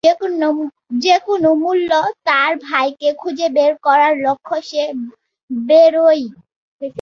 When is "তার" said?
2.25-2.51